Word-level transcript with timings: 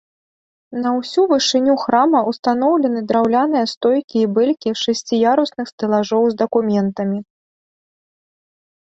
На 0.83 0.91
ўсю 0.99 1.21
вышыню 1.31 1.73
храма 1.81 2.19
ўстаноўлены 2.29 3.03
драўляныя 3.11 3.65
стойкі 3.73 4.17
і 4.27 4.29
бэлькі 4.37 4.69
шасціярусных 4.83 5.65
стэлажоў 5.73 6.23
з 6.31 6.39
дакументамі. 6.41 7.19